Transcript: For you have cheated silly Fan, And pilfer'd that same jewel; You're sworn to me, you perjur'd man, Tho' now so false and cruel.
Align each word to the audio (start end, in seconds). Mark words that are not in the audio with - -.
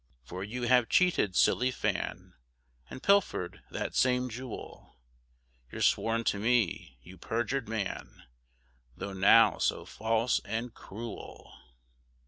For 0.23 0.43
you 0.43 0.63
have 0.63 0.89
cheated 0.89 1.35
silly 1.35 1.69
Fan, 1.69 2.33
And 2.89 3.03
pilfer'd 3.03 3.61
that 3.69 3.93
same 3.93 4.31
jewel; 4.31 4.97
You're 5.71 5.81
sworn 5.83 6.23
to 6.23 6.39
me, 6.39 6.97
you 7.03 7.19
perjur'd 7.19 7.69
man, 7.69 8.23
Tho' 8.97 9.13
now 9.13 9.59
so 9.59 9.85
false 9.85 10.39
and 10.43 10.73
cruel. 10.73 11.53